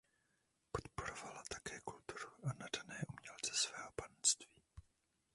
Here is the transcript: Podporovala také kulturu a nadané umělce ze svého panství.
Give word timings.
Podporovala 0.71 1.41
také 1.47 1.79
kulturu 1.83 2.29
a 2.43 2.47
nadané 2.53 2.99
umělce 3.09 3.51
ze 3.51 3.57
svého 3.57 3.89
panství. 3.95 4.47